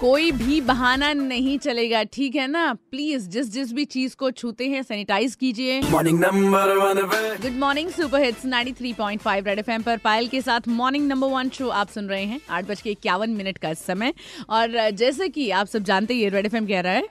कोई 0.00 0.30
भी 0.32 0.60
बहाना 0.60 1.12
नहीं 1.12 1.58
चलेगा 1.58 2.02
ठीक 2.12 2.36
है 2.36 2.46
ना? 2.48 2.72
प्लीज़ 2.90 3.28
जिस 3.30 3.50
जिस 3.52 3.72
भी 3.72 3.84
चीज़ 3.84 4.14
को 4.16 4.30
छूते 4.30 4.68
हैं 4.68 4.82
सैनिटाइज 4.82 5.34
कीजिए। 5.34 5.80
Morning 5.82 6.20
number 6.20 6.76
one 6.76 7.00
good 7.42 7.58
morning 7.60 7.90
super 7.90 8.22
hits 8.22 8.46
93.5 8.46 9.46
red 9.46 9.58
FM 9.58 9.82
पर। 9.82 9.96
पायल 9.96 10.28
के 10.28 10.40
साथ 10.40 10.68
मॉर्निंग 10.70 11.06
नंबर 11.08 11.28
वन 11.28 11.48
शो 11.48 11.68
आप 11.68 11.88
सुन 11.88 12.08
रहे 12.08 12.24
हैं 12.24 12.40
आठ 12.50 12.68
बज 12.68 12.80
के 12.80 12.90
इक्यावन 12.90 13.30
मिनट 13.30 13.58
का 13.58 13.72
समय। 13.74 14.14
और 14.50 14.90
जैसे 14.92 15.28
कि 15.28 15.50
आप 15.50 15.66
सब 15.66 15.82
जानते 15.82 16.14
ही 16.14 16.28
रेड 16.28 16.46
एफएम 16.46 16.66
कह 16.66 16.80
रहा 16.80 16.92
है। 16.92 17.02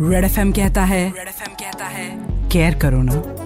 रेड 0.00 0.24
एफ़ 0.24 0.38
कहता 0.56 0.84
है 0.84 1.04
रेड 1.08 1.28
एफ़ 1.28 1.48
कहता 1.50 1.86
है 1.86 2.10
केयर 2.50 2.78
करो 2.78 3.02
ना। 3.02 3.41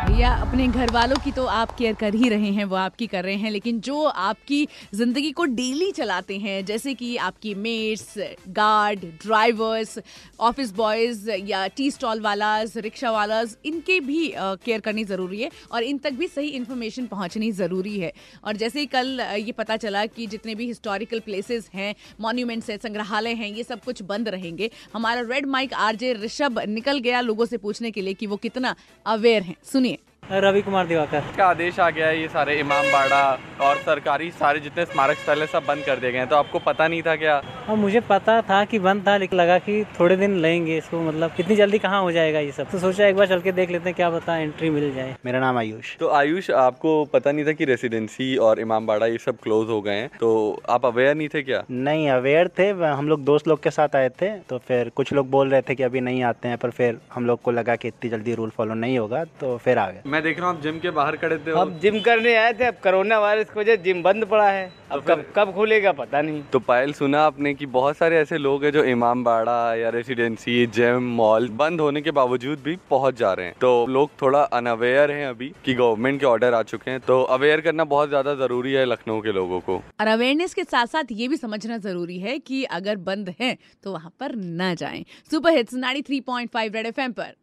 भैया 0.00 0.30
अपने 0.34 0.66
घर 0.68 0.90
वालों 0.92 1.16
की 1.24 1.30
तो 1.32 1.44
आप 1.46 1.70
केयर 1.76 1.94
कर 1.94 2.14
ही 2.14 2.28
रहे 2.28 2.50
हैं, 2.50 2.64
वो 2.64 2.76
आपकी 2.76 3.06
कर 3.06 3.24
रहे 3.24 3.34
हैं, 3.34 3.50
लेकिन 3.50 3.80
जो 3.80 4.02
आपकी 4.04 4.66
ज़िंदगी 4.94 5.30
को 5.32 5.44
डेली 5.46 5.90
चलाते 5.92 6.36
हैं, 6.38 6.64
जैसे 6.64 6.94
कि 6.94 7.16
आपकी 7.18 7.54
maids, 7.56 8.14
guard, 8.48 9.04
drivers, 9.22 9.98
office 10.40 10.72
boys 10.74 11.30
या 11.30 11.66
टी 11.68 11.90
स्टॉल 11.90 12.20
वालाज 12.20 12.76
रिक्शा 12.78 13.10
वालाज 13.10 13.56
इनके 13.64 13.98
भी 14.00 14.32
केयर 14.36 14.80
करनी 14.80 15.04
ज़रूरी 15.04 15.42
है 15.42 15.50
और 15.72 15.82
इन 15.82 15.98
तक 15.98 16.12
भी 16.12 16.28
सही 16.28 16.48
इन्फॉर्मेशन 16.50 17.06
पहुंचनी 17.06 17.50
ज़रूरी 17.52 17.98
है। 17.98 18.12
और 18.44 18.56
जैसे 18.56 18.80
ही 18.80 18.86
कल 18.86 19.20
ये 19.20 19.52
पता 19.52 19.76
चला 19.76 20.06
कि 20.06 20.26
जितने 20.26 20.54
भी 20.54 20.66
हिस्टोरिकल 20.66 21.20
प्लेसेस 21.20 21.70
हैं, 21.74 21.94
मॉन्यूमेंट्स 22.20 22.70
हैं, 22.70 22.78
संग्रहालय 22.78 23.34
हैं, 23.34 23.50
ये 23.50 23.64
सब 23.64 23.84
कुछ 23.84 24.02
बंद 24.04 24.28
रहेंगे, 24.28 24.70
हमारा 24.94 25.20
रेड 25.30 25.46
माइक 25.48 25.74
आरजे 25.82 26.12
ऋषभ 26.14 26.60
निकल 26.68 26.98
गया 27.00 27.20
लोगों 27.20 27.46
से 27.46 27.56
पूछने 27.58 27.90
के 27.90 28.02
लिए 28.02 28.14
कि 28.14 28.26
वो 28.26 28.36
कितना 28.38 28.74
अवेयर 29.06 29.42
हैं। 29.42 29.56
सुनिए। 29.72 29.89
रवि 30.32 30.60
कुमार 30.62 30.86
दिवाकर। 30.86 31.22
का 31.36 31.46
आदेश 31.46 31.78
आ 31.80 31.88
गया 31.90 32.06
है 32.06 32.20
ये 32.20 32.26
सारे 32.28 32.58
इमाम 32.60 32.86
बाड़ा 32.92 33.22
और 33.60 33.76
सरकारी 33.78 34.30
सारे 34.30 34.60
जितने 34.60 34.84
स्मारक 34.84 35.16
स्थल 35.16 35.40
है 35.40 35.46
सब 35.46 35.64
बंद 35.68 35.84
कर 35.84 35.96
दिए 35.96 36.10
गए 36.12 36.18
हैं। 36.18 36.26
तो 36.28 36.36
आपको 36.36 36.58
पता 36.58 36.86
नहीं 36.88 37.02
था 37.02 37.14
क्या? 37.16 37.40
और 37.68 37.76
मुझे 37.76 38.00
पता 38.00 38.40
था 38.42 38.64
कि 38.64 38.78
बंद 38.78 39.06
था 39.06 39.16
लेकिन 39.16 39.38
लगा 39.38 39.58
कि 39.58 39.82
थोड़े 39.98 40.16
दिन 40.16 40.36
लेंगे 40.36 40.76
इसको 40.76 41.00
मतलब 41.00 41.32
कितनी 41.36 41.56
जल्दी 41.56 41.78
कहाँ 41.78 42.02
हो 42.02 42.12
जाएगा 42.12 42.38
ये 42.40 42.52
सब। 42.52 42.70
तो 42.70 42.78
सोचा 42.78 43.06
एक 43.06 43.16
बार 43.16 43.26
चल 43.26 43.40
के 43.40 43.52
देख 43.52 43.70
लेते 43.70 43.88
हैं 43.88 43.94
क्या 43.96 44.10
पता 44.10 44.36
एंट्री 44.38 44.70
मिल 44.70 44.94
जाए। 44.94 45.16
मेरा 45.24 45.40
नाम 45.40 45.58
आयुष। 45.58 45.96
तो 45.98 46.08
आयुष 46.10 46.50
आपको 46.60 47.04
पता 47.12 47.32
नहीं 47.32 47.46
था 47.46 47.52
कि 47.52 47.64
रेसिडेंसी 47.64 48.36
और 48.38 48.60
इमाम 48.60 48.86
बाड़ा 48.86 49.06
ये 49.06 49.18
सब 49.18 49.38
क्लोज 49.42 49.68
हो 49.68 49.80
गए 49.80 49.94
हैं 49.94 50.08
तो 50.20 50.30
आप 50.70 50.86
अवेयर 50.86 51.14
नहीं 51.14 51.28
थे 51.28 51.42
क्या? 51.42 51.62
नहीं 51.70 52.08
अवेयर 52.10 52.48
थे 52.58 52.68
हम 52.82 53.08
लोग 53.08 53.24
दोस्त 53.24 53.48
लोग 53.48 53.62
के 53.62 53.70
साथ 53.70 53.96
आए 53.96 54.08
थे 54.22 54.30
तो 54.48 54.58
फिर 54.68 54.90
कुछ 54.96 55.12
लोग 55.12 55.30
बोल 55.30 55.50
रहे 55.50 55.62
थे 55.62 55.74
कि 55.74 55.82
अभी 55.82 56.00
नहीं 56.00 56.22
आते 56.24 56.48
हैं 56.48 56.58
पर 56.58 56.70
फिर 56.70 56.98
हम 57.14 57.26
लोग 57.26 57.42
को 57.42 57.50
लगा 57.50 57.76
कि 57.76 57.88
इतनी 57.88 58.10
जल्दी 58.10 58.34
रूल 58.34 58.50
फॉलो 58.50 58.74
नहीं 58.76 58.98
होगा 58.98 59.24
तो 59.40 59.56
फिर 59.56 59.78
आ 59.78 59.90
गए। 59.90 60.19
मैं 60.20 60.24
देख 60.24 60.38
रहा 60.38 60.48
हूँ 60.48 60.56
आप 60.56 60.62
जिम 60.62 60.78
के 60.80 60.90
बाहर 60.92 61.16
खड़े 61.16 61.36
थे 61.38 61.50
अब 61.60 61.78
जिम 61.80 61.98
करने 62.02 62.34
आए 62.36 62.52
थे 62.54 62.64
अब 62.64 62.74
कोरोना 62.82 63.18
वायरस 63.20 63.50
की 63.50 63.58
वजह 63.60 63.76
जिम 63.84 64.02
बंद 64.02 64.24
पड़ा 64.26 64.50
है। 64.50 64.64
अब 64.92 65.02
कब 65.08 65.24
कब 65.36 65.52
खुलेगा 65.54 65.92
पता 65.94 66.20
नहीं। 66.22 66.42
तो 66.52 66.58
पायल 66.60 66.92
सुना 66.92 67.20
आपने 67.22 67.52
कि 67.54 67.66
बहुत 67.68 67.96
सारे 67.96 68.16
ऐसे 68.18 68.38
लोग 68.38 68.64
हैं 68.64 68.72
जो 68.72 68.84
इमाम 68.86 69.24
बाड़ा 69.24 69.74
या 69.74 69.88
रेसिडेंसी 69.90 70.66
जिम 70.68 71.08
मॉल 71.16 71.48
बंद 71.56 71.80
होने 71.80 72.02
के 72.02 72.10
बावजूद 72.10 72.62
भी 72.64 72.76
पहुँच 72.90 73.18
जा 73.18 73.32
रहे 73.32 73.46
हैं। 73.46 73.54
तो 73.60 73.70
लोग 73.88 74.10
थोड़ा 74.22 74.42
अनअवेयर 74.52 75.10
हैं 75.10 75.26
अभी 75.26 75.52
कि 75.64 75.74
गवर्नमेंट 75.74 76.20
के 76.20 76.26
ऑर्डर 76.26 76.54
आ 76.54 76.62
चुके 76.64 76.90
हैं। 76.90 77.00
तो 77.02 77.22
अवेयर 77.32 77.60
करना 77.60 77.84
बहुत 77.86 78.08
ज़्यादा 78.08 78.34
ज़रूरी 78.36 78.72
है 78.72 78.84
लखनऊ 78.86 79.20
के 79.20 79.32
लोगों 79.32 79.60
को। 79.60 79.82
और 80.00 80.06
अवेयरनेस 80.08 80.54
के 80.54 80.64
साथ 80.66 80.86
साथ 80.88 81.12
ये 81.12 81.28
भी 81.28 81.36
समझना 81.38 81.78
ज़रूरी 81.80 82.18
है 82.20 82.38
कि 82.40 82.64
अगर 82.72 82.96
बंद 83.08 83.34
है 83.40 83.56
तो 83.84 83.92
वहाँ 83.92 84.12
पर 84.20 84.36
न 84.36 84.74
जाए। 84.74 85.04
सुपर 85.30 85.56
हिट्स 85.56 85.74
93.5 85.76 86.74
रेड 86.74 86.86
एफएम 86.86 87.12
पर। 87.12 87.34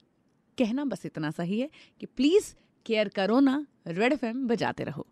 कहना 0.58 0.84
बस 0.86 1.06
इतना 1.06 1.30
सही 1.32 1.60
है 1.60 1.70
कि 2.02 2.06
प्लीज़ 2.08 2.54
केयर 2.88 3.08
करो 3.16 3.40
ना 3.40 3.56
रेड 3.88 4.14
एफएम 4.14 4.48
बजाते 4.48 4.84
रहो। 4.84 5.06